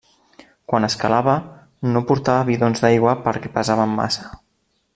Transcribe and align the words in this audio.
Quan 0.71 0.87
escalava, 0.87 1.35
no 1.91 2.03
portava 2.11 2.47
bidons 2.47 2.81
d'aigua 2.87 3.13
perquè 3.29 3.53
pesaven 3.59 3.95
massa. 4.01 4.33